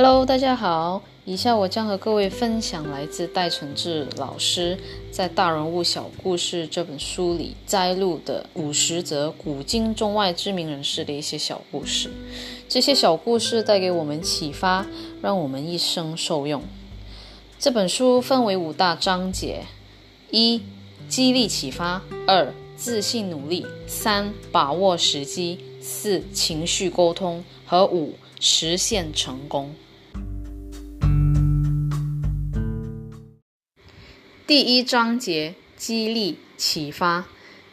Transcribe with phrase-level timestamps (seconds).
[0.00, 1.02] Hello，大家好。
[1.24, 4.78] 以下我将和各位分享来自戴承志老师
[5.10, 12.12] 在《大人物小故事》这本书里摘录的五十则古今中外知名人士的一些小故事。
[12.68, 14.86] 这些小故事带给我们启发，
[15.20, 16.62] 让我们一生受用。
[17.58, 19.64] 这本书分为五大章节：
[20.30, 20.62] 一、
[21.08, 29.74] 激励启发；二、自信努力；三、把握时机；四、情绪沟通；和五、实现成功。
[34.48, 37.26] 第一章节激励启发。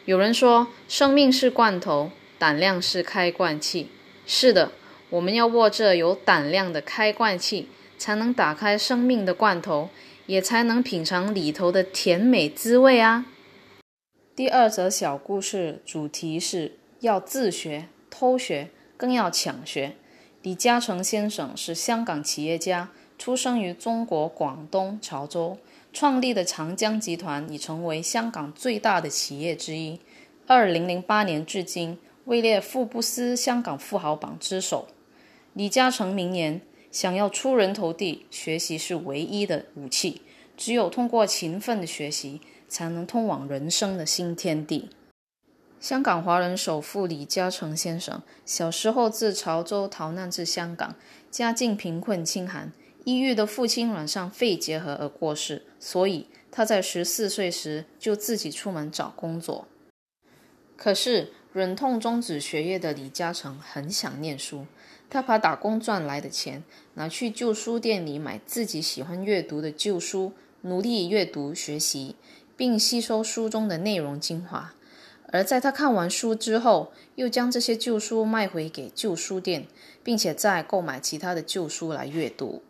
[0.04, 3.88] 有人说，生命是罐头，胆量是开罐器。
[4.26, 4.72] 是的，
[5.08, 9.88] 我们要握着有胆量的开罐器，才能打开生命的罐头，
[10.26, 13.24] 也才能品尝里头的甜美滋味啊。
[14.34, 18.68] 第二则小故事主题是要自学、偷学，
[18.98, 19.96] 更要抢学。
[20.42, 25.56] 李嘉诚先生是香港企业家，出生于中国广东潮州。
[25.98, 29.98] 创立的长江集团已成为香港最大的企业之一。
[30.46, 34.88] 二零零八年至今，位列富布斯香港富豪榜之首。
[35.54, 36.60] 李嘉诚名言
[36.92, 40.20] ：“想要出人头地，学习是唯一的武器。
[40.54, 44.90] 只有通过勤奋的学习，才能通往人生的新天地。”
[45.80, 50.94] 香港华人首富李嘉诚先生小时候自潮州逃难至香港，
[51.30, 52.70] 家境贫困清寒。
[53.06, 59.68] 抑郁的父亲染上肺结核而过世，所以他在十四岁时就自己出门找工作。
[60.76, 64.66] 可是忍痛终止学业的李嘉诚很想念书，
[65.08, 72.16] 他把打工赚来的钱拿去旧书店里买自己喜欢阅读的旧书，努力阅读学习，
[72.56, 74.74] 并吸收书中的内容精华。
[75.28, 79.68] 而在他看完书之后，又将这些旧书卖回给旧书店，
[80.02, 82.64] 并且再购买其他的旧书来阅读。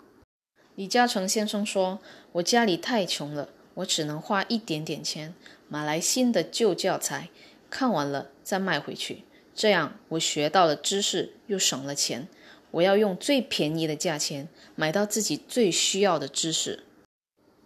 [0.76, 2.00] 李嘉诚先生说
[2.32, 5.34] ：“我家里太穷了，我只能花一点点钱
[5.69, 7.31] 买来新的旧教材，
[7.70, 9.25] 看完了再卖回去。
[9.54, 12.28] 这样我学到了知识，又省了钱。
[12.72, 16.84] 我要用最便宜的价钱买到自己最需要的知识。”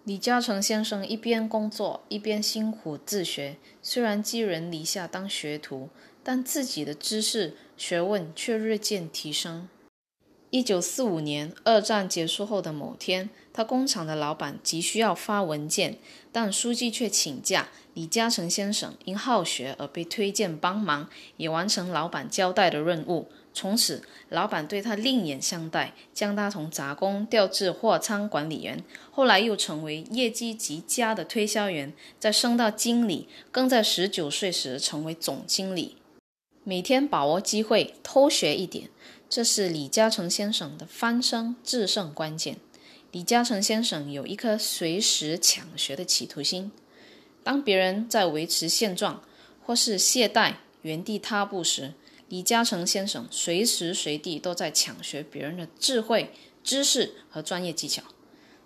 [0.04, 5.88] 李嘉诚先生一边工作一边辛苦自学，虽然寄人篱下当学徒，
[6.22, 9.68] 但自己的知识学问却日渐提升。
[10.50, 15.98] 一九四五年，二战结束后的某天，他工厂的老板急需要发文件，
[16.32, 17.68] 但书记却请假。
[17.94, 23.28] 李嘉诚先生因好学而被推荐帮忙，也完成老板交代的任务。
[23.54, 35.96] 从此，老板对他另眼相待，将他从杂工调至货仓管理员，后来又成为业绩极佳的推销员，再升到经理，更在十九岁时成为总经理。
[36.62, 38.88] 每天把握机会，偷学一点。
[39.30, 42.56] 这是李嘉诚先生的翻身制胜关键。
[43.12, 46.72] 李嘉诚先生有一颗随时抢学的企图心。
[47.44, 49.22] 当别人在维持现状
[49.64, 51.94] 或是懈怠、原地踏步时，
[52.28, 56.32] 李嘉诚先生随时随地都在抢学别人的智慧、
[56.64, 58.02] 知识和专业技巧。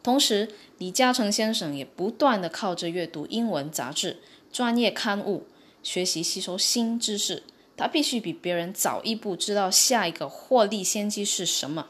[0.02, 0.48] 同时，
[0.78, 5.46] 李嘉诚先生也不断的靠着阅读英文杂志、专业刊物，
[5.82, 7.42] 学习吸收新知识。
[7.76, 11.88] 他必须比别人早一步知道下一个获利先机是什么，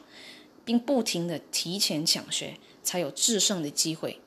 [0.63, 4.19] 并不停的提前抢学，才有制胜的机会。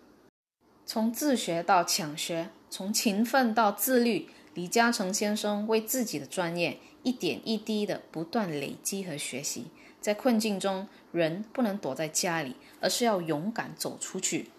[0.87, 9.67] 从自学到抢学，从勤奋到自律，李嘉诚先生为自己的专业一点一滴的不断累积和学习。
[10.01, 14.51] 在困境中，人不能躲在家里，而是要勇敢走出去。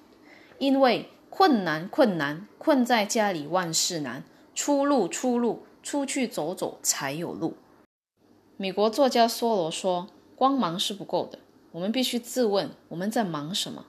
[0.58, 4.24] 因为困难，困难，困在家里万事难。
[4.54, 5.66] 出路，出路。
[5.82, 7.56] 出去走走才有路。
[8.58, 11.40] 美国作家梭罗说：“光忙是不够的，
[11.72, 13.86] 我们必须自问我们在忙什么。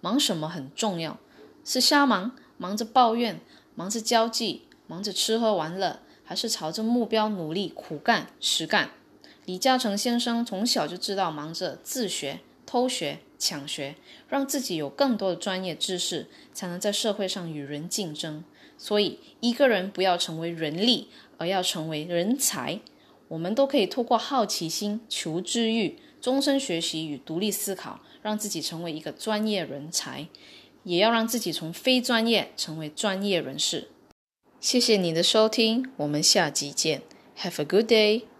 [0.00, 1.18] 忙什么很重要，
[1.64, 3.40] 是瞎忙，忙着抱怨，
[3.74, 8.90] 忙着交际，忙着吃喝玩乐，还是朝着目标努力苦干实干？”
[9.46, 13.94] 李嘉诚先生从小就知道忙着自学、偷学、抢学，
[14.26, 18.42] 让自己有更多的专业知识，才能在社会上与人竞争。
[18.76, 21.08] 所以，一个人不要成为人力。
[21.36, 22.78] 而要成为人才，
[23.26, 30.28] 我们都可以透过好奇心、求知欲、终身学习与独立思考，让自己成为一个专业人才，
[30.84, 33.88] 也要让自己从非专业成为专业人士。
[34.60, 37.02] 谢谢你的收听，我们下集见。
[37.36, 38.33] Have a good day.